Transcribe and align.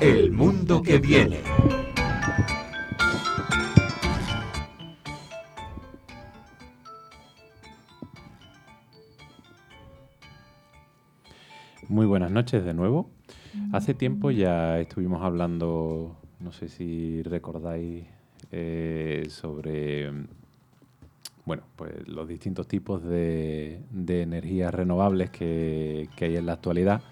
El 0.00 0.32
mundo 0.32 0.82
que 0.82 0.98
viene. 0.98 1.40
Muy 11.88 12.06
buenas 12.06 12.30
noches 12.30 12.64
de 12.64 12.74
nuevo. 12.74 13.10
Hace 13.72 13.94
tiempo 13.94 14.30
ya 14.30 14.78
estuvimos 14.80 15.22
hablando, 15.22 16.16
no 16.40 16.52
sé 16.52 16.68
si 16.68 17.22
recordáis, 17.22 18.04
eh, 18.50 19.26
sobre 19.28 20.10
bueno, 21.44 21.62
pues 21.76 21.92
los 22.08 22.26
distintos 22.26 22.66
tipos 22.66 23.02
de, 23.04 23.80
energías 23.92 24.72
renovables 24.72 25.30
que, 25.30 26.08
hay 26.20 26.36
en 26.36 26.46
la 26.46 26.54
actualidad. 26.54 27.02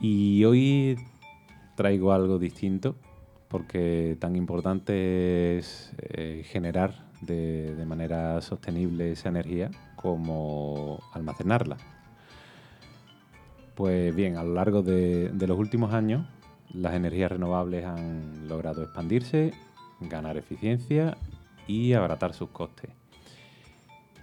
Y 0.00 0.44
hoy 0.44 0.98
traigo 1.74 2.12
algo 2.12 2.38
distinto 2.38 2.96
porque 3.48 4.16
tan 4.18 4.36
importante 4.36 5.58
es 5.58 5.92
eh, 5.98 6.42
generar 6.44 7.04
de, 7.20 7.84
manera 7.86 8.40
sostenible 8.40 9.12
esa 9.12 9.28
energía 9.28 9.70
como 9.96 10.98
almacenarla. 11.12 11.76
Pues 13.74 14.14
bien, 14.14 14.36
a 14.36 14.44
lo 14.44 14.54
largo 14.54 14.82
de, 14.82 15.28
de 15.28 15.46
los 15.46 15.58
últimos 15.58 15.92
años 15.92 16.26
las 16.72 16.94
energías 16.94 17.30
renovables 17.30 17.84
han 17.84 18.48
logrado 18.48 18.82
expandirse, 18.82 19.52
ganar 20.00 20.36
eficiencia 20.36 21.16
y 21.66 21.92
abaratar 21.92 22.34
sus 22.34 22.50
costes. 22.50 22.90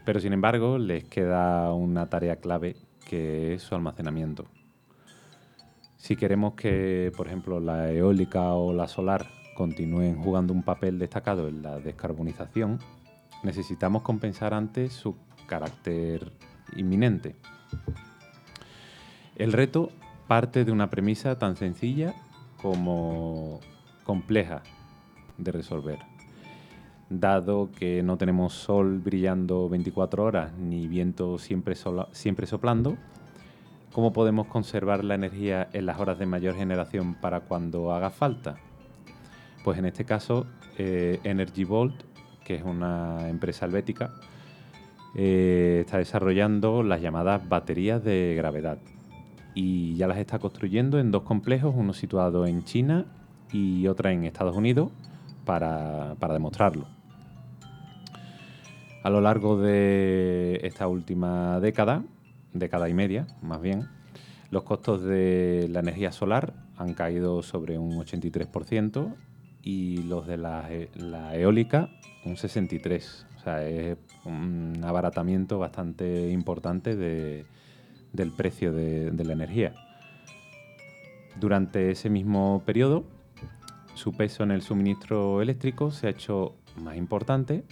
Pero 0.05 0.20
sin 0.20 0.33
embargo, 0.33 0.77
les 0.77 1.03
queda 1.05 1.73
una 1.73 2.09
tarea 2.09 2.37
clave 2.37 2.75
que 3.07 3.53
es 3.53 3.61
su 3.61 3.75
almacenamiento. 3.75 4.45
Si 6.01 6.15
queremos 6.15 6.55
que, 6.55 7.11
por 7.15 7.27
ejemplo, 7.27 7.59
la 7.59 7.91
eólica 7.91 8.53
o 8.53 8.73
la 8.73 8.87
solar 8.87 9.27
continúen 9.55 10.20
jugando 10.20 10.51
un 10.51 10.63
papel 10.63 10.98
destacado 10.98 11.48
en 11.48 11.62
la 11.62 11.77
descarbonización, 11.77 12.79
necesitamos 13.43 14.01
compensar 14.01 14.55
antes 14.55 14.93
su 14.93 15.15
carácter 15.45 16.31
inminente. 16.76 17.35
El 19.35 19.53
reto 19.53 19.91
parte 20.27 20.65
de 20.65 20.71
una 20.71 20.89
premisa 20.89 21.37
tan 21.37 21.55
sencilla 21.55 22.15
como 22.63 23.59
compleja 24.04 24.63
de 25.37 25.51
resolver 25.51 25.99
dado 27.11 27.70
que 27.77 28.01
no 28.01 28.17
tenemos 28.17 28.54
sol 28.54 28.98
brillando 28.98 29.70
24 29.70 30.23
horas 30.23 30.54
ni 30.54 30.87
viento 30.87 31.37
siempre, 31.37 31.76
siempre 32.13 32.48
soplando, 32.48 32.98
¿cómo 33.91 34.13
podemos 34.13 34.47
conservar 34.47 35.03
la 35.03 35.15
energía 35.15 35.70
en 35.73 35.85
las 35.85 35.99
horas 35.99 36.17
de 36.20 36.25
mayor 36.25 36.55
generación 36.55 37.15
para 37.15 37.41
cuando 37.41 37.93
haga 37.93 38.09
falta? 38.09 38.55
Pues 39.63 39.77
en 39.77 39.85
este 39.85 40.05
caso, 40.05 40.48
eh, 40.77 41.20
Energy 41.23 41.63
Vault, 41.63 42.03
que 42.43 42.55
es 42.55 42.63
una 42.63 43.29
empresa 43.29 43.65
helvética, 43.65 44.13
eh, 45.15 45.79
está 45.81 45.98
desarrollando 45.98 46.83
las 46.83 47.01
llamadas 47.01 47.48
baterías 47.48 48.03
de 48.03 48.33
gravedad 48.35 48.79
y 49.53 49.95
ya 49.95 50.07
las 50.07 50.17
está 50.17 50.39
construyendo 50.39 50.99
en 50.99 51.11
dos 51.11 51.23
complejos, 51.23 51.73
uno 51.76 51.93
situado 51.93 52.45
en 52.45 52.63
China 52.63 53.05
y 53.51 53.87
otra 53.87 54.13
en 54.13 54.23
Estados 54.23 54.55
Unidos, 54.55 54.91
para 55.45 56.15
demostrarlo. 56.29 56.85
A 59.03 59.09
lo 59.09 59.20
largo 59.20 59.57
de 59.59 60.59
esta 60.63 60.87
última 60.87 61.59
década, 61.59 62.03
década 62.54 62.90
y 62.90 62.94
media 62.94 63.27
más 63.41 63.62
bien, 63.62 63.88
los 64.50 64.63
costos 64.63 65.03
de 65.03 65.68
la 65.69 65.80
energía 65.80 66.12
solar 66.12 66.53
han 66.78 66.94
caído 66.94 67.41
sobre 67.41 67.78
un 67.78 67.94
83% 67.97 69.13
y 69.63 70.03
los 70.03 70.28
de 70.28 70.38
la, 70.38 70.69
eólica 71.34 71.90
un 72.25 72.35
63%. 72.35 73.25
O 73.38 73.44
sea, 73.44 73.67
es 73.67 73.97
un 74.25 74.81
abaratamiento 74.84 75.57
bastante 75.57 76.29
importante 76.29 76.95
del 76.95 78.31
precio 78.34 78.72
de 78.72 79.23
la 79.23 79.34
energía. 79.34 79.73
Durante 81.40 81.90
ese 81.90 82.09
mismo 82.09 82.61
periodo, 82.66 83.06
su 83.95 84.13
peso 84.13 84.44
en 84.44 84.51
el 84.51 84.61
suministro 84.61 85.41
eléctrico 85.41 85.91
se 85.91 86.07
ha 86.07 86.09
hecho 86.09 86.56
más 86.75 86.97
importante 86.97 87.63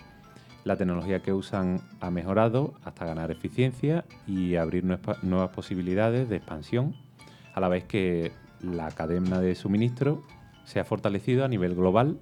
la 0.69 0.77
tecnología 0.77 1.23
que 1.23 1.33
usan 1.33 1.81
ha 1.99 2.11
mejorado 2.11 2.75
hasta 2.83 3.03
ganar 3.03 3.31
eficiencia 3.31 4.05
y 4.27 4.55
abrir 4.55 4.83
nuevas 4.85 5.49
posibilidades 5.49 6.29
de 6.29 6.35
expansión, 6.35 6.95
a 7.55 7.59
la 7.59 7.69
vez 7.69 7.85
que 7.85 8.31
la 8.61 8.91
cadena 8.91 9.41
de 9.41 9.55
suministro 9.55 10.23
se 10.65 10.79
ha 10.79 10.85
fortalecido 10.85 11.43
a 11.43 11.47
nivel 11.47 11.73
global, 11.73 12.19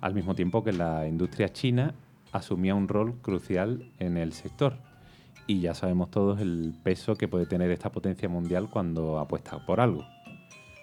al 0.00 0.14
mismo 0.14 0.34
tiempo 0.34 0.64
que 0.64 0.72
la 0.72 1.06
industria 1.06 1.52
china 1.52 1.92
asumía 2.32 2.74
un 2.74 2.88
rol 2.88 3.18
crucial 3.20 3.84
en 3.98 4.16
el 4.16 4.32
sector. 4.32 4.78
Y 5.46 5.60
ya 5.60 5.74
sabemos 5.74 6.10
todos 6.10 6.40
el 6.40 6.72
peso 6.82 7.16
que 7.16 7.28
puede 7.28 7.44
tener 7.44 7.70
esta 7.70 7.92
potencia 7.92 8.30
mundial 8.30 8.70
cuando 8.70 9.18
apuesta 9.18 9.58
por 9.66 9.78
algo. 9.78 10.06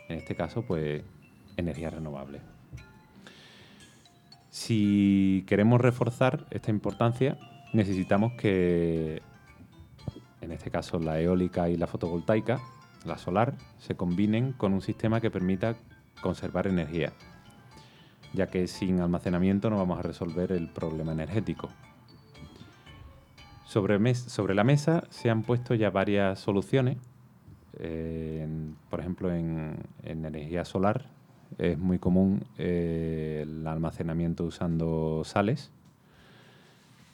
En 0.07 0.17
este 0.19 0.35
caso, 0.35 0.61
pues, 0.61 1.01
energía 1.57 1.89
renovable. 1.89 2.58
Si 4.49 5.43
queremos 5.47 5.79
reforzar 5.79 6.47
esta 6.49 6.71
importancia, 6.71 7.37
necesitamos 7.71 8.33
que, 8.33 9.21
en 10.41 10.51
este 10.51 10.71
caso, 10.71 10.99
la 10.99 11.19
eólica 11.19 11.69
y 11.69 11.77
la 11.77 11.85
fotovoltaica, 11.85 12.59
la 13.05 13.17
solar, 13.19 13.53
se 13.77 13.95
combinen 13.95 14.53
con 14.53 14.73
un 14.73 14.81
sistema 14.81 15.21
que 15.21 15.29
permita 15.29 15.75
conservar 16.21 16.65
energía, 16.65 17.13
ya 18.33 18.47
que 18.47 18.67
sin 18.67 18.99
almacenamiento 19.01 19.69
no 19.69 19.77
vamos 19.77 19.99
a 19.99 20.01
resolver 20.01 20.51
el 20.51 20.67
problema 20.67 21.11
energético. 21.11 21.69
Sobre, 23.65 23.99
la 24.55 24.63
mesa 24.63 25.03
se 25.11 25.29
han 25.29 25.43
puesto 25.43 25.75
ya 25.75 25.91
varias 25.91 26.39
soluciones, 26.39 26.97
eh, 27.77 28.47
por 28.89 28.99
ejemplo 28.99 29.31
en 29.31 29.77
energía 30.03 30.65
solar 30.65 31.18
es 31.59 31.77
muy 31.77 31.99
común 31.99 32.43
eh, 32.57 33.41
el 33.43 33.67
almacenamiento 33.67 34.45
usando 34.45 35.23
sales, 35.25 35.71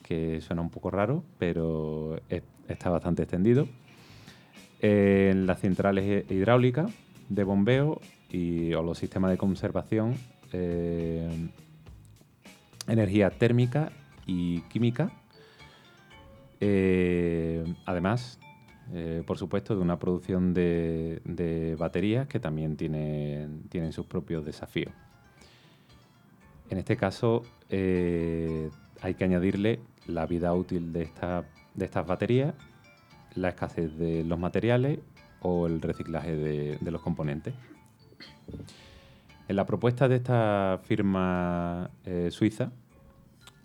que 0.02 0.40
suena 0.40 0.62
un 0.62 0.70
poco 0.70 0.90
raro, 0.90 1.22
pero 1.38 2.20
está 2.68 2.90
bastante 2.90 3.24
extendido. 3.24 3.68
En 4.80 5.46
las 5.46 5.60
centrales 5.60 6.30
hidráulicas 6.30 6.92
de 7.28 7.44
bombeo 7.44 8.00
y, 8.30 8.72
o 8.74 8.82
los 8.82 8.98
sistemas 8.98 9.30
de 9.30 9.36
conservación, 9.36 10.14
eh, 10.52 11.28
energía 12.88 13.30
térmica 13.30 13.90
y 14.26 14.60
química. 14.62 15.10
Eh, 16.60 17.64
además, 17.84 18.38
eh, 18.92 19.22
por 19.26 19.38
supuesto, 19.38 19.74
de 19.74 19.82
una 19.82 19.98
producción 19.98 20.54
de, 20.54 21.76
baterías 21.78 22.26
que 22.28 22.40
también 22.40 22.76
tienen, 22.76 23.92
sus 23.92 24.06
propios 24.06 24.44
desafíos. 24.44 24.92
En 26.70 26.78
este 26.78 26.96
caso, 26.96 27.42
eh, 27.68 28.70
hay 29.00 29.14
que 29.14 29.24
añadirle 29.24 29.80
la 30.06 30.26
vida 30.26 30.52
útil 30.54 30.92
de, 30.92 31.10
de 31.74 31.84
estas 31.84 32.06
baterías, 32.06 32.54
la 33.34 33.50
escasez 33.50 33.96
de 33.98 34.24
los 34.24 34.38
materiales 34.38 35.00
o 35.40 35.66
el 35.66 35.80
reciclaje 35.80 36.34
de, 36.36 36.90
los 36.90 37.02
componentes. 37.02 37.54
En 39.48 39.56
la 39.56 39.66
propuesta 39.66 40.08
de 40.08 40.16
esta 40.16 40.80
firma 40.84 41.90
eh, 42.04 42.30
suiza, 42.30 42.72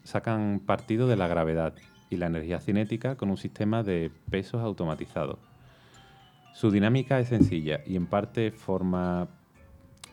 sacan 0.04 0.62
partido 0.66 1.08
de 1.08 1.16
la 1.16 1.28
gravedad 1.28 1.74
y 2.12 2.18
la 2.18 2.28
energía 2.28 2.60
cinética 2.60 3.16
con 3.16 3.32
un 3.32 3.38
sistema 3.38 3.82
de 3.82 4.12
pesos 4.30 4.62
automatizados. 4.62 5.40
Su 6.54 6.70
dinámica 6.70 7.20
es 7.20 7.30
sencilla 7.30 7.80
y 7.88 7.96
en 7.96 8.06
parte 8.06 8.52
forma, 8.52 9.30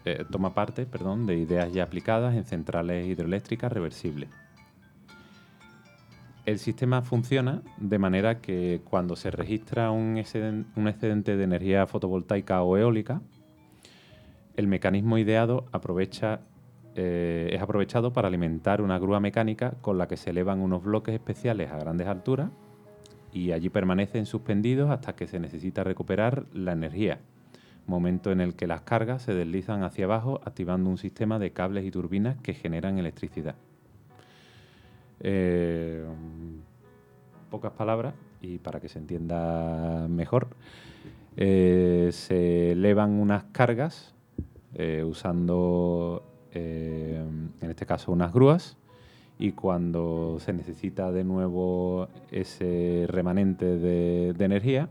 eh, 0.04 0.24
toma 0.30 0.54
parte 0.54 0.86
perdón, 0.86 1.26
de 1.26 1.36
ideas 1.36 1.72
ya 1.72 1.82
aplicadas 1.82 2.36
en 2.36 2.44
centrales 2.44 3.06
hidroeléctricas 3.06 3.70
reversibles. 3.72 4.30
El 6.46 6.58
sistema 6.58 7.02
funciona 7.02 7.62
de 7.76 7.98
manera 7.98 8.40
que 8.40 8.80
cuando 8.84 9.16
se 9.16 9.30
registra 9.30 9.90
un 9.90 10.16
excedente 10.16 11.36
de 11.36 11.44
energía 11.44 11.86
fotovoltaica 11.86 12.62
o 12.62 12.78
eólica, 12.78 13.20
el 14.56 14.66
mecanismo 14.66 15.18
ideado 15.18 15.66
aprovecha 15.72 16.40
eh, 17.00 17.50
es 17.52 17.62
aprovechado 17.62 18.12
para 18.12 18.26
alimentar 18.26 18.82
una 18.82 18.98
grúa 18.98 19.20
mecánica 19.20 19.74
con 19.82 19.98
la 19.98 20.08
que 20.08 20.16
se 20.16 20.30
elevan 20.30 20.58
unos 20.58 20.82
bloques 20.82 21.14
especiales 21.14 21.70
a 21.70 21.78
grandes 21.78 22.08
alturas 22.08 22.50
y 23.32 23.52
allí 23.52 23.68
permanecen 23.68 24.26
suspendidos 24.26 24.90
hasta 24.90 25.14
que 25.14 25.28
se 25.28 25.38
necesita 25.38 25.84
recuperar 25.84 26.46
la 26.52 26.72
energía, 26.72 27.20
momento 27.86 28.32
en 28.32 28.40
el 28.40 28.56
que 28.56 28.66
las 28.66 28.80
cargas 28.80 29.22
se 29.22 29.32
deslizan 29.32 29.84
hacia 29.84 30.06
abajo 30.06 30.40
activando 30.44 30.90
un 30.90 30.98
sistema 30.98 31.38
de 31.38 31.52
cables 31.52 31.84
y 31.84 31.92
turbinas 31.92 32.36
que 32.42 32.52
generan 32.52 32.98
electricidad. 32.98 33.54
Eh, 35.20 36.04
pocas 37.48 37.70
palabras 37.74 38.14
y 38.40 38.58
para 38.58 38.80
que 38.80 38.88
se 38.88 38.98
entienda 38.98 40.08
mejor, 40.08 40.48
eh, 41.36 42.08
se 42.10 42.72
elevan 42.72 43.12
unas 43.12 43.44
cargas 43.52 44.16
usando, 45.04 46.27
eh, 46.58 47.24
en 47.60 47.70
este 47.70 47.86
caso, 47.86 48.12
unas 48.12 48.32
grúas. 48.32 48.76
Y 49.38 49.52
cuando 49.52 50.38
se 50.40 50.52
necesita 50.52 51.12
de 51.12 51.22
nuevo 51.22 52.08
ese 52.32 53.06
remanente 53.08 53.78
de, 53.78 54.44
energía, 54.44 54.88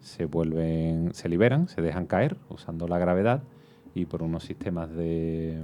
se 0.00 0.24
vuelven, 0.24 1.14
se 1.14 1.28
liberan, 1.28 1.68
se 1.68 1.80
dejan 1.80 2.06
caer 2.06 2.36
usando 2.48 2.88
la 2.88 2.98
gravedad 2.98 3.42
y 3.94 4.06
por 4.06 4.22
unos 4.22 4.42
sistemas 4.42 4.90
de, 4.90 5.62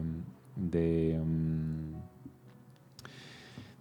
de, 0.54 1.20
mm, 1.24 1.94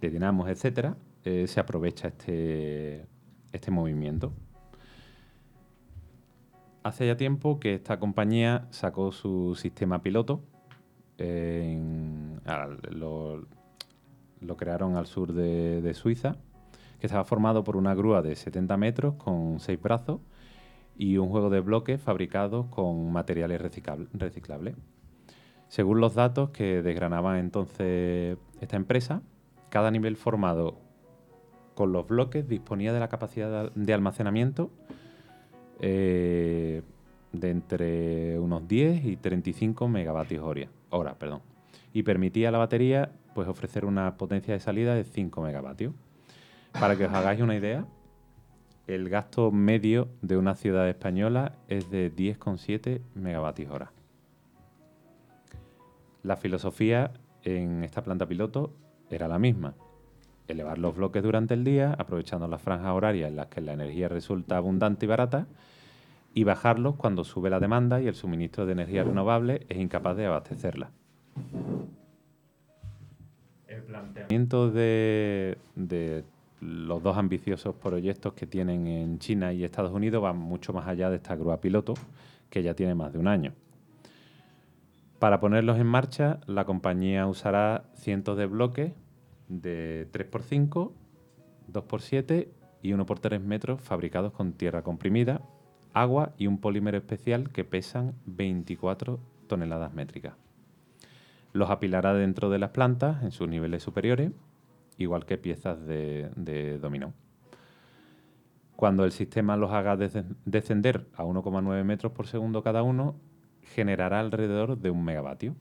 dinamos, 0.01 0.49
etcétera, 0.49 0.97
eh, 1.23 1.45
se 1.47 1.59
aprovecha 1.59 2.07
este, 2.07 3.05
este 3.51 3.71
movimiento. 3.71 4.33
Hace 6.83 7.07
ya 7.07 7.15
tiempo 7.15 7.61
que 7.61 7.75
esta 7.75 7.97
compañía 7.97 8.67
sacó 8.71 9.13
su 9.13 9.55
sistema 9.55 10.01
piloto. 10.01 10.41
Lo, 12.91 13.45
crearon 14.57 14.95
al 14.95 15.05
sur 15.07 15.33
de, 15.33 15.93
Suiza, 15.93 16.37
que 16.99 17.07
estaba 17.07 17.23
formado 17.23 17.63
por 17.63 17.75
una 17.77 17.93
grúa 17.95 18.21
de 18.21 18.35
70 18.35 18.77
metros 18.77 19.15
con 19.15 19.59
seis 19.59 19.81
brazos 19.81 20.19
y 20.97 21.17
un 21.17 21.29
juego 21.29 21.49
de 21.49 21.59
bloques 21.59 22.01
fabricados 22.01 22.67
con 22.67 23.11
materiales 23.11 23.61
reciclable- 23.61 24.07
reciclables. 24.13 24.75
Según 25.67 25.99
los 25.99 26.13
datos 26.13 26.51
que 26.51 26.83
desgranaba 26.83 27.39
entonces 27.39 28.37
esta 28.61 28.75
empresa, 28.75 29.21
cada 29.69 29.89
nivel 29.89 30.17
formado 30.17 30.77
con 31.73 31.91
los 31.91 32.07
bloques 32.07 32.47
disponía 32.47 32.93
de 32.93 32.99
la 32.99 33.07
capacidad 33.07 33.71
de 33.71 33.93
almacenamiento 33.93 34.69
eh, 35.79 36.83
de 37.31 37.49
entre 37.49 38.39
unos 38.39 38.67
10 38.67 39.05
y 39.05 39.17
35 39.17 39.87
megavatios 39.87 40.43
hora, 40.43 40.67
hora, 40.93 41.15
perdón, 41.15 41.41
y 41.93 42.03
permitía 42.03 42.49
a 42.49 42.51
la 42.51 42.57
batería 42.57 43.11
pues, 43.33 43.47
ofrecer 43.47 43.85
una 43.85 44.17
potencia 44.17 44.53
de 44.53 44.59
salida 44.59 44.95
de 44.95 45.03
5 45.03 45.41
megavatios. 45.41 45.93
Para 46.79 46.95
que 46.95 47.05
os 47.05 47.13
hagáis 47.13 47.41
una 47.41 47.55
idea, 47.55 47.85
el 48.87 49.09
gasto 49.09 49.51
medio 49.51 50.09
de 50.21 50.37
una 50.37 50.55
ciudad 50.55 50.89
española 50.89 51.53
es 51.67 51.89
de 51.89 52.13
10,7 52.13 53.01
megavatios 53.15 53.71
hora. 53.71 53.91
La 56.23 56.35
filosofía 56.35 57.11
en 57.43 57.83
esta 57.83 58.01
planta 58.01 58.25
piloto 58.25 58.73
era 59.09 59.27
la 59.27 59.39
misma. 59.39 59.75
Elevar 60.47 60.77
los 60.77 60.95
bloques 60.95 61.23
durante 61.23 61.53
el 61.53 61.63
día, 61.63 61.93
aprovechando 61.97 62.47
las 62.47 62.61
franjas 62.61 62.91
horarias 62.91 63.29
en 63.29 63.35
las 63.35 63.47
que 63.47 63.61
la 63.61 63.73
energía 63.73 64.09
resulta 64.09 64.57
abundante 64.57 65.05
y 65.05 65.09
barata, 65.09 65.47
y 66.33 66.43
bajarlos 66.43 66.95
cuando 66.95 67.23
sube 67.23 67.49
la 67.49 67.59
demanda 67.59 68.01
y 68.01 68.07
el 68.07 68.15
suministro 68.15 68.65
de 68.65 68.73
energía 68.73 69.03
renovable 69.03 69.65
es 69.69 69.77
incapaz 69.77 70.17
de 70.17 70.25
abastecerla. 70.25 70.91
El 73.67 73.83
planteamiento 73.83 74.71
de, 74.71 75.57
de 75.75 76.23
los 76.59 77.03
dos 77.03 77.17
ambiciosos 77.17 77.75
proyectos 77.75 78.33
que 78.33 78.47
tienen 78.47 78.87
en 78.87 79.19
China 79.19 79.53
y 79.53 79.63
Estados 79.63 79.91
Unidos 79.91 80.23
va 80.23 80.33
mucho 80.33 80.73
más 80.73 80.87
allá 80.87 81.09
de 81.09 81.17
esta 81.17 81.35
grúa 81.35 81.59
piloto, 81.59 81.93
que 82.49 82.63
ya 82.63 82.73
tiene 82.73 82.95
más 82.95 83.13
de 83.13 83.19
un 83.19 83.27
año. 83.27 83.53
Para 85.19 85.39
ponerlos 85.39 85.79
en 85.79 85.87
marcha, 85.87 86.39
la 86.47 86.65
compañía 86.65 87.27
usará 87.27 87.85
cientos 87.95 88.37
de 88.37 88.45
bloques 88.45 88.93
de 89.47 90.07
3x5, 90.11 90.91
2x7 91.71 92.47
y 92.81 92.91
1x3 92.91 93.39
metros 93.39 93.81
fabricados 93.81 94.33
con 94.33 94.53
tierra 94.53 94.83
comprimida, 94.83 95.41
agua 95.93 96.33
y 96.37 96.47
un 96.47 96.57
polímero 96.57 96.97
especial 96.97 97.49
que 97.51 97.63
pesan 97.63 98.15
24 98.25 99.19
toneladas 99.47 99.93
métricas. 99.93 100.33
Los 101.53 101.69
apilará 101.69 102.13
dentro 102.13 102.49
de 102.49 102.59
las 102.59 102.71
plantas 102.71 103.23
en 103.23 103.31
sus 103.31 103.47
niveles 103.47 103.83
superiores, 103.83 104.31
igual 104.97 105.25
que 105.25 105.37
piezas 105.37 105.85
de, 105.85 106.79
dominó. 106.81 107.13
Cuando 108.75 109.05
el 109.05 109.11
sistema 109.11 109.55
los 109.55 109.71
haga 109.71 109.95
des- 109.95 110.25
descender 110.45 111.05
a 111.15 111.23
1,9 111.23 111.83
metros 111.83 112.11
por 112.11 112.27
segundo 112.27 112.63
cada 112.63 112.81
uno, 112.81 113.15
generará 113.61 114.19
alrededor 114.19 114.77
de 114.79 114.89
un 114.89 115.05
megavatio. 115.05 115.55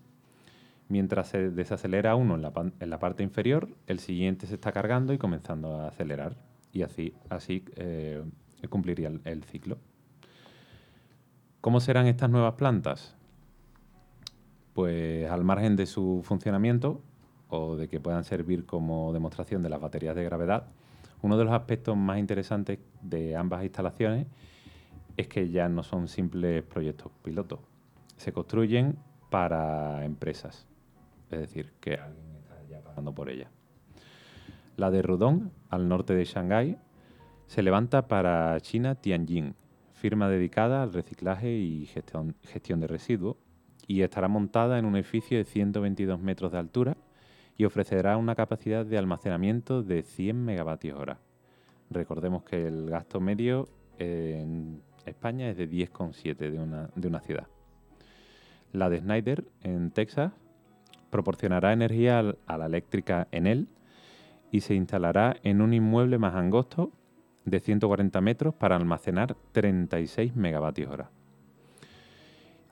Mientras 0.89 1.29
se 1.29 1.51
desacelera 1.51 2.17
uno 2.17 2.35
en 2.35 2.91
la, 2.91 2.99
parte 2.99 3.23
inferior, 3.23 3.69
el 3.87 3.99
siguiente 3.99 4.47
se 4.47 4.55
está 4.55 4.73
cargando 4.73 5.13
y 5.13 5.19
comenzando 5.19 5.77
a 5.77 5.89
acelerar. 5.89 6.37
Y 6.73 6.83
así, 6.83 7.15
eh, 7.77 8.25
cumpliría 8.69 9.11
el 9.25 9.45
ciclo. 9.45 9.79
¿Cómo 11.63 11.79
serán 11.79 12.09
estas 12.09 12.29
nuevas 12.29 12.55
plantas? 12.55 13.15
Pues 14.75 15.31
al 15.31 15.45
margen 15.45 15.77
de 15.77 15.87
su 15.87 16.23
funcionamiento 16.25 17.01
o 17.49 17.77
de 17.77 17.87
que 17.87 18.01
puedan 18.01 18.25
servir 18.25 18.67
como 18.67 19.13
demostración 19.13 19.63
de 19.63 19.69
las 19.69 19.81
baterías 19.81 20.17
de 20.17 20.25
gravedad, 20.25 20.65
uno 21.23 21.39
de 21.39 21.45
los 21.45 21.55
aspectos 21.55 21.97
más 21.97 22.19
interesantes 22.19 22.81
de 23.01 23.37
ambas 23.37 23.63
instalaciones 23.63 24.27
es 25.17 25.29
que 25.29 25.51
ya 25.51 25.69
no 25.69 25.85
son 25.85 26.09
simples 26.09 26.65
proyectos 26.65 27.13
pilotos. 27.23 27.61
Se 28.17 28.33
construyen 28.33 28.99
para 29.31 30.05
empresas. 30.05 30.67
Es 31.31 31.39
decir, 31.39 31.75
que 31.81 31.95
alguien 31.95 32.39
está 32.39 32.57
ya 32.69 32.81
pagando 32.81 33.15
por 33.15 33.31
ellas. 33.31 33.53
La 34.77 34.91
de 34.91 35.01
Rudong, 35.01 35.53
al 35.71 35.89
norte 35.89 36.13
de 36.13 36.25
Shanghái, 36.25 36.77
se 37.47 37.63
levanta 37.63 38.09
para 38.09 38.59
China 38.63 38.97
Tianjin, 38.97 39.55
firma 40.03 40.29
dedicada 40.29 40.83
al 40.83 40.93
reciclaje 40.93 41.53
y 41.53 41.87
gestión, 41.87 42.81
de 42.81 42.87
residuos, 42.89 43.37
y 43.87 44.03
estará 44.03 44.27
montada 44.27 44.81
en 44.81 44.85
un 44.85 44.97
edificio 44.97 45.39
de 45.39 45.45
122 45.45 46.19
metros 46.19 46.51
de 46.51 46.59
altura 46.59 46.97
y 47.57 47.67
ofrecerá 47.67 48.17
una 48.17 48.35
capacidad 48.35 48.85
de 48.85 48.99
almacenamiento 48.99 49.85
de 49.85 50.03
100 50.03 50.45
megavatios 50.45 50.99
hora. 50.99 51.21
Recordemos 51.89 52.43
que 52.43 52.67
el 52.67 52.91
gasto 52.91 53.21
medio 53.21 53.69
en 54.01 54.83
España 55.07 55.49
es 55.49 55.57
de 55.57 55.71
10,7 55.71 56.37
de 56.37 56.59
una, 56.59 56.91
de 56.97 57.07
una 57.07 57.21
ciudad. 57.21 57.47
La 58.73 58.91
de 58.91 58.99
Snyder, 58.99 59.45
en 59.63 59.93
Texas, 59.93 60.33
proporcionará 61.11 61.73
energía 61.73 62.25
a 62.47 62.59
la 62.59 62.67
eléctrica 62.67 63.29
Enel 63.31 63.69
y 64.51 64.63
se 64.63 64.75
instalará 64.75 65.37
en 65.45 65.61
un 65.61 65.75
inmueble 65.75 66.19
más 66.19 66.35
angosto 66.35 66.91
de 67.45 67.61
140 67.61 68.21
metros 68.21 68.55
para 68.55 68.77
almacenar 68.77 69.37
36 69.53 70.37
megavatios 70.37 70.91
hora. 70.91 71.11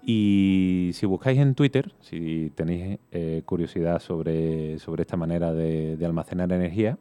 Y 0.02 0.90
si 0.94 1.06
buscáis 1.06 1.38
en 1.38 1.54
Twitter, 1.54 1.92
si 2.00 2.50
tenéis 2.54 2.98
eh, 3.12 3.42
curiosidad 3.44 4.00
sobre, 4.00 4.78
sobre 4.78 5.02
esta 5.02 5.16
manera 5.16 5.52
de, 5.52 5.98
almacenar 6.04 6.52
energía, 6.52 6.98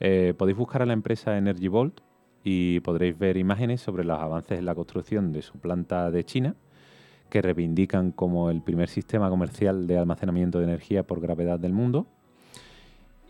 eh, 0.00 0.34
podéis 0.36 0.58
buscar 0.58 0.82
a 0.82 0.86
la 0.86 0.92
empresa 0.92 1.38
Energy 1.38 1.68
Vault 1.68 2.00
y 2.42 2.80
podréis 2.80 3.18
ver 3.18 3.38
imágenes 3.38 3.80
sobre 3.80 4.04
los 4.04 4.20
avances 4.20 4.58
en 4.58 4.66
la 4.66 4.74
construcción 4.74 5.32
de 5.32 5.40
su 5.40 5.58
planta 5.58 6.10
de 6.10 6.24
China, 6.24 6.54
que 7.30 7.40
reivindican 7.40 8.12
como 8.12 8.50
el 8.50 8.60
primer 8.60 8.90
sistema 8.90 9.30
comercial 9.30 9.86
de 9.86 9.96
almacenamiento 9.96 10.58
de 10.58 10.64
energía 10.64 11.04
por 11.04 11.20
gravedad 11.20 11.58
del 11.58 11.72
mundo. 11.72 12.06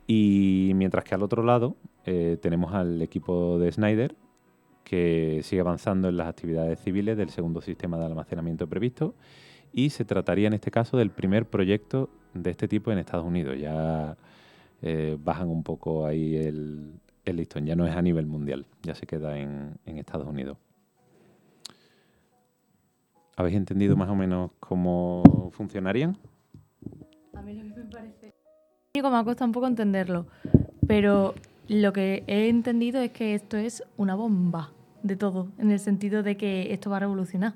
Y 0.09 0.73
mientras 0.75 1.05
que 1.05 1.15
al 1.15 1.23
otro 1.23 1.45
lado 1.45 1.77
eh, 2.07 2.39
tenemos 2.41 2.75
al 2.75 3.01
equipo 3.03 3.59
de 3.59 3.73
Snyder, 3.73 4.15
que 4.85 5.41
sigue 5.43 5.61
avanzando 5.61 6.09
en 6.09 6.17
las 6.17 6.29
actividades 6.29 6.79
civiles 6.81 7.17
del 7.17 7.31
segundo 7.31 7.61
sistema 7.61 7.99
de 7.99 8.05
almacenamiento 8.05 8.69
previsto 8.69 9.15
y 9.73 9.91
se 9.91 10.05
trataría 10.05 10.47
en 10.47 10.53
este 10.53 10.71
caso 10.71 10.97
del 10.97 11.11
primer 11.11 11.47
proyecto 11.47 12.11
de 12.35 12.51
este 12.51 12.69
tipo 12.69 12.93
en 12.93 12.99
Estados 12.99 13.27
Unidos. 13.27 13.59
Ya 13.59 14.17
eh, 14.83 15.17
bajan 15.19 15.49
un 15.49 15.63
poco 15.63 16.05
ahí 16.07 16.37
el, 16.37 16.93
el 17.25 17.37
listón, 17.37 17.65
ya 17.65 17.75
no 17.75 17.87
es 17.87 17.97
a 17.97 18.03
nivel 18.03 18.27
mundial, 18.27 18.67
ya 18.83 18.95
se 18.95 19.07
queda 19.07 19.39
en, 19.39 19.79
en 19.87 19.99
Estados 19.99 20.29
Unidos. 20.29 20.59
¿Habéis 23.37 23.57
entendido 23.57 23.97
más 23.97 24.09
o 24.09 24.15
menos 24.15 24.53
cómo 24.61 25.51
funcionarían? 25.53 26.17
A 27.33 27.43
mí 27.43 27.55
lo 27.55 27.75
que 27.75 27.81
me 27.81 27.91
parece... 27.91 28.35
Me 28.95 29.01
ha 29.01 29.25
costado 29.25 29.47
un 29.47 29.53
poco 29.53 29.67
entenderlo, 29.67 30.27
pero 30.87 31.35
lo 31.69 31.93
que 31.93 32.25
he 32.27 32.49
entendido 32.49 33.01
es 33.01 33.13
que 33.13 33.35
esto 33.35 33.57
es 33.57 33.83
una 33.97 34.15
bomba 34.15 34.73
de 35.03 35.17
todo, 35.17 35.49
en 35.59 35.71
el 35.71 35.79
sentido 35.79 36.23
de 36.23 36.37
que 36.37 36.73
esto 36.73 36.91
va 36.91 36.97
a 36.97 37.01
revolucionar. 37.01 37.55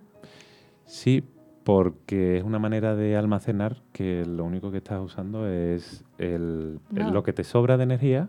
Sí, 0.85 1.25
porque 1.65 2.39
es 2.39 2.45
una 2.45 2.59
manera 2.59 2.95
de 2.97 3.17
almacenar 3.17 3.83
que 3.93 4.25
lo 4.25 4.45
único 4.45 4.71
que 4.71 4.79
estás 4.79 5.01
usando 5.01 5.47
es 5.49 6.05
el, 6.17 6.81
lo 6.91 7.23
que 7.23 7.33
te 7.33 7.45
sobra 7.45 7.77
de 7.77 7.85
energía. 7.85 8.29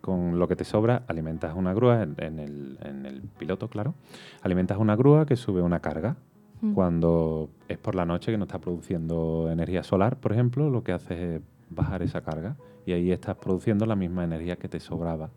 Con 0.00 0.38
lo 0.38 0.48
que 0.48 0.56
te 0.56 0.64
sobra, 0.64 1.04
alimentas 1.08 1.54
una 1.54 1.74
grúa 1.74 2.02
en, 2.02 2.14
en 2.16 2.38
el, 2.38 2.78
en 2.82 3.04
el 3.04 3.20
piloto, 3.38 3.68
claro. 3.68 3.94
Alimentas 4.40 4.78
una 4.78 4.96
grúa 4.96 5.26
que 5.26 5.36
sube 5.36 5.60
una 5.60 5.80
carga. 5.80 6.16
Mm. 6.62 6.72
Cuando 6.72 7.50
es 7.68 7.76
por 7.76 7.94
la 7.94 8.06
noche 8.06 8.32
que 8.32 8.38
no 8.38 8.44
está 8.44 8.58
produciendo 8.58 9.50
energía 9.52 9.82
solar, 9.82 10.16
por 10.16 10.32
ejemplo, 10.32 10.70
lo 10.70 10.82
que 10.82 10.92
haces 10.92 11.18
es 11.18 11.42
bajar 11.70 12.02
esa 12.02 12.20
carga 12.20 12.56
y 12.84 12.92
ahí 12.92 13.12
estás 13.12 13.36
produciendo 13.36 13.86
la 13.86 13.96
misma 13.96 14.24
energía 14.24 14.56
que 14.56 14.68
te 14.68 14.80
sobraba 14.80 15.30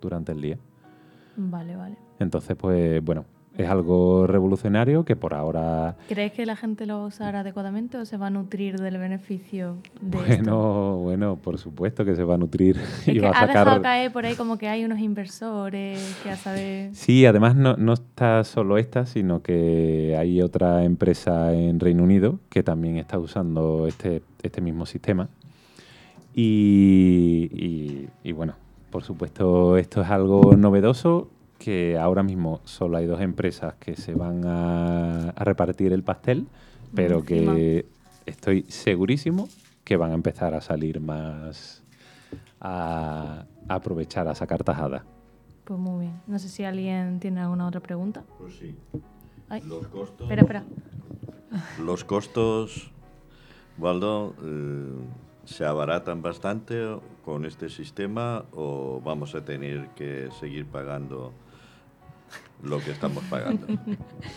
durante 0.00 0.32
el 0.32 0.40
día. 0.40 0.58
Vale, 1.36 1.76
vale. 1.76 1.96
Entonces, 2.18 2.56
pues 2.56 3.02
bueno, 3.04 3.24
es 3.58 3.68
algo 3.68 4.26
revolucionario 4.28 5.04
que 5.04 5.16
por 5.16 5.34
ahora, 5.34 5.96
¿Crees 6.08 6.32
que 6.32 6.46
la 6.46 6.54
gente 6.54 6.86
lo 6.86 7.04
usará 7.04 7.40
adecuadamente 7.40 7.96
o 7.96 8.04
se 8.04 8.16
va 8.16 8.28
a 8.28 8.30
nutrir 8.30 8.78
del 8.78 8.98
beneficio 8.98 9.78
de 10.00 10.18
esto? 10.18 10.44
bueno, 10.44 10.96
bueno, 11.02 11.36
por 11.36 11.58
supuesto 11.58 12.04
que 12.04 12.14
se 12.14 12.22
va 12.22 12.36
a 12.36 12.38
nutrir 12.38 12.76
Es 13.00 13.08
y 13.08 13.14
que 13.14 13.20
va 13.20 13.30
a 13.30 13.32
ha 13.32 13.46
sacar... 13.46 13.82
caer 13.82 14.12
por 14.12 14.24
ahí 14.26 14.36
como 14.36 14.58
que 14.58 14.68
hay 14.68 14.84
unos 14.84 15.00
inversores 15.00 16.20
que 16.22 16.30
a 16.30 16.36
saber... 16.36 16.94
Sí, 16.94 17.26
además 17.26 17.56
no, 17.56 17.76
no 17.76 17.94
está 17.94 18.44
solo 18.44 18.78
esta, 18.78 19.06
sino 19.06 19.42
que 19.42 20.16
hay 20.16 20.40
otra 20.40 20.84
empresa 20.84 21.52
en 21.52 21.80
Reino 21.80 22.04
Unido 22.04 22.38
que 22.50 22.62
también 22.62 22.96
está 22.96 23.18
usando 23.18 23.88
este, 23.88 24.22
este 24.42 24.60
mismo 24.60 24.86
sistema. 24.86 25.28
Y, 26.40 27.48
y- 27.52 28.08
y 28.22 28.30
bueno, 28.32 28.54
por 28.92 29.02
supuesto 29.02 29.76
esto 29.76 30.02
es 30.02 30.08
algo 30.08 30.56
novedoso 30.56 31.26
que 31.58 31.98
ahora 31.98 32.22
mismo 32.22 32.60
solo 32.62 32.96
hay 32.96 33.06
dos 33.06 33.20
empresas 33.20 33.74
que 33.80 33.96
se 33.96 34.14
van 34.14 34.44
a, 34.46 35.30
a 35.30 35.42
repartir 35.44 35.92
el 35.92 36.04
pastel, 36.04 36.46
pero 36.94 37.24
que 37.24 37.86
estoy 38.24 38.62
segurísimo 38.68 39.48
que 39.82 39.96
van 39.96 40.12
a 40.12 40.14
empezar 40.14 40.54
a 40.54 40.60
salir 40.60 41.00
más 41.00 41.82
a, 42.60 43.44
a 43.68 43.74
aprovechar, 43.74 44.28
a 44.28 44.36
sacar 44.36 44.62
tajada. 44.62 45.04
Pues 45.64 45.80
muy 45.80 46.02
bien. 46.02 46.20
No 46.28 46.38
sé 46.38 46.48
si 46.48 46.62
alguien 46.62 47.18
tiene 47.18 47.40
alguna 47.40 47.66
otra 47.66 47.80
pregunta. 47.80 48.22
Pues 48.38 48.54
sí. 48.58 48.76
Ay, 49.48 49.60
Los 49.66 49.88
costos. 49.88 50.20
espera, 50.30 50.42
espera. 50.42 50.62
Los 51.84 52.04
costos, 52.04 52.92
Waldo, 53.76 54.34
eh, 54.40 54.94
se 55.48 55.64
abaratan 55.64 56.20
bastante 56.20 56.98
con 57.24 57.46
este 57.46 57.70
sistema 57.70 58.44
o 58.52 59.00
vamos 59.02 59.34
a 59.34 59.44
tener 59.44 59.88
que 59.96 60.28
seguir 60.38 60.66
pagando 60.66 61.32
lo 62.62 62.78
que 62.80 62.90
estamos 62.90 63.24
pagando. 63.24 63.66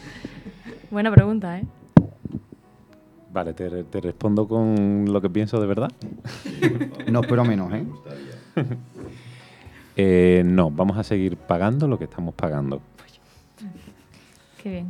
Buena 0.91 1.11
pregunta, 1.11 1.59
¿eh? 1.59 1.65
Vale, 3.33 3.53
te, 3.53 3.83
te 3.83 4.01
respondo 4.01 4.47
con 4.47 5.05
lo 5.11 5.21
que 5.21 5.29
pienso 5.29 5.59
de 5.59 5.67
verdad. 5.67 5.91
No 7.11 7.21
espero 7.21 7.43
menos, 7.45 7.73
¿eh? 7.73 7.85
Eh, 9.97 10.41
no, 10.45 10.71
vamos 10.71 10.97
a 10.97 11.03
seguir 11.03 11.35
pagando 11.35 11.85
lo 11.85 11.99
que 11.99 12.05
estamos 12.05 12.33
pagando. 12.33 12.81
Qué 14.63 14.69
bien. 14.69 14.89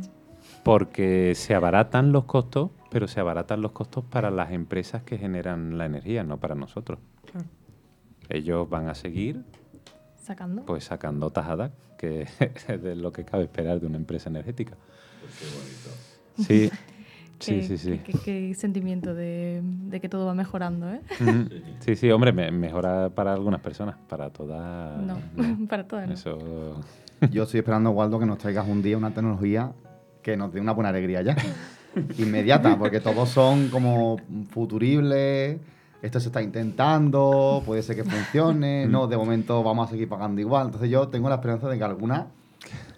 Porque 0.64 1.34
se 1.34 1.54
abaratan 1.54 2.12
los 2.12 2.24
costos, 2.24 2.70
pero 2.90 3.08
se 3.08 3.18
abaratan 3.20 3.60
los 3.62 3.72
costos 3.72 4.04
para 4.04 4.30
las 4.30 4.52
empresas 4.52 5.02
que 5.02 5.18
generan 5.18 5.76
la 5.78 5.86
energía, 5.86 6.22
no 6.24 6.38
para 6.38 6.54
nosotros. 6.54 6.98
Ellos 8.28 8.68
van 8.70 8.88
a 8.88 8.94
seguir 8.94 9.42
Sacando. 10.16 10.64
pues 10.64 10.84
sacando 10.84 11.30
tajada, 11.30 11.72
que 11.98 12.22
es 12.22 12.38
de 12.82 12.94
lo 12.94 13.12
que 13.12 13.24
cabe 13.24 13.44
esperar 13.44 13.80
de 13.80 13.86
una 13.86 13.96
empresa 13.96 14.28
energética. 14.30 14.74
Sí, 16.38 16.70
sí, 17.40 17.54
Qué- 17.56 17.62
sí, 17.62 17.78
sí. 17.78 17.98
Qué, 17.98 18.12
qué- 18.12 18.18
qué 18.48 18.54
sentimiento 18.54 19.14
de, 19.14 19.60
de 19.64 20.00
que 20.00 20.08
todo 20.08 20.26
va 20.26 20.34
mejorando, 20.34 20.88
¿eh? 20.90 21.00
Sí, 21.80 21.96
sí, 21.96 22.10
hombre, 22.12 22.32
me- 22.32 22.52
mejora 22.52 23.10
para 23.10 23.32
algunas 23.32 23.60
personas, 23.60 23.96
para 24.08 24.30
todas. 24.30 25.02
No, 25.02 25.18
para 25.68 25.88
todas 25.88 26.06
no. 26.06 26.14
Eso. 26.14 26.80
Yo 27.32 27.42
estoy 27.44 27.58
esperando, 27.58 27.90
Waldo, 27.90 28.18
que 28.20 28.26
nos 28.26 28.38
traigas 28.38 28.66
un 28.68 28.80
día 28.82 28.96
una 28.96 29.12
tecnología 29.12 29.72
que 30.22 30.36
nos 30.36 30.52
dé 30.52 30.60
una 30.60 30.72
buena 30.72 30.90
alegría 30.90 31.22
ya. 31.22 31.36
Inmediata, 32.18 32.78
porque 32.78 33.00
todos 33.00 33.28
son 33.28 33.68
como 33.68 34.16
futuribles. 34.50 35.58
Esto 36.00 36.18
se 36.18 36.28
está 36.28 36.42
intentando, 36.42 37.62
puede 37.64 37.82
ser 37.82 37.96
que 37.96 38.04
funcione. 38.04 38.86
No, 38.86 39.06
de 39.06 39.16
momento 39.16 39.62
vamos 39.62 39.88
a 39.88 39.90
seguir 39.90 40.08
pagando 40.08 40.40
igual. 40.40 40.66
Entonces 40.66 40.90
yo 40.90 41.08
tengo 41.08 41.28
la 41.28 41.36
esperanza 41.36 41.68
de 41.68 41.78
que 41.78 41.84
alguna, 41.84 42.26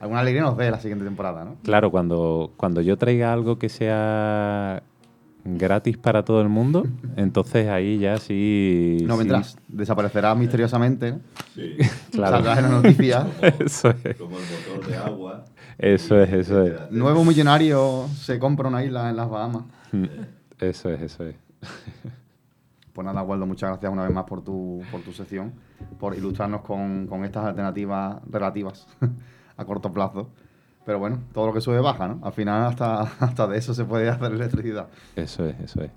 alguna 0.01 0.21
alegría 0.21 0.43
nos 0.43 0.57
dé 0.57 0.71
la 0.71 0.81
siguiente 0.81 1.05
temporada, 1.05 1.45
¿no? 1.45 1.57
Claro, 1.65 1.91
cuando, 1.91 2.53
cuando 2.57 2.81
yo 2.81 2.97
traiga 2.97 3.33
algo 3.33 3.59
que 3.59 3.69
sea 3.69 4.83
gratis 5.45 5.97
para 5.99 6.25
todo 6.25 6.41
el 6.41 6.49
mundo, 6.49 6.87
entonces 7.17 7.69
ahí 7.69 7.99
ya 7.99 8.17
sí. 8.19 8.99
No 9.03 9.15
sí- 9.15 9.19
vendrás. 9.19 9.59
Desaparecerás 9.69 10.37
misteriosamente. 10.37 11.19
Sí, 11.55 11.77
Claro. 12.13 12.37
Saldrás 12.37 12.59
en 12.59 12.65
las 12.65 12.73
noticias. 12.73 13.27
Eso 13.61 13.91
es, 14.05 14.17
como 14.17 14.37
el 14.39 14.45
motor 14.45 14.87
de 14.89 14.97
agua. 14.97 15.45
eso 15.79 16.21
es, 16.21 16.33
eso 16.33 16.63
es. 16.63 16.91
Nuevo 16.91 17.25
millonario 17.25 18.07
se 18.17 18.39
compra 18.39 18.69
una 18.69 18.85
isla 18.85 19.11
en 19.11 19.17
las 19.17 19.29
Bahamas. 19.29 19.65
Mm, 19.93 20.05
Eso 20.61 20.91
es, 20.91 21.03
eso 21.03 21.25
es. 21.27 21.35
Pues 22.93 23.05
nada, 23.05 23.23
Waldo, 23.23 23.45
muchas 23.47 23.71
gracias 23.71 23.93
una 23.93 24.05
vez 24.05 24.13
más 24.13 24.25
por 24.25 24.43
tu, 24.45 24.81
por 24.93 25.01
tu 25.01 25.13
sección, 25.13 25.53
por 25.99 26.15
ilustrarnos 26.17 26.61
con, 26.63 27.07
con 27.09 27.25
estas 27.25 27.45
alternativas 27.45 28.19
relativas 28.31 28.87
a 29.57 29.65
corto 29.65 29.93
plazo. 29.93 30.31
Pero 30.85 30.99
bueno, 30.99 31.21
todo 31.33 31.47
lo 31.47 31.53
que 31.55 31.61
sube 31.61 31.81
baja, 31.81 32.09
¿no? 32.09 32.21
Al 32.23 32.33
final 32.33 32.67
hasta, 32.67 33.01
hasta 33.21 33.47
de 33.47 33.59
eso 33.59 33.75
se 33.75 33.85
puede 33.85 34.09
hacer 34.09 34.33
electricidad. 34.33 34.89
Eso 35.17 35.47
es, 35.47 35.59
eso 35.61 35.83
es. 35.83 35.91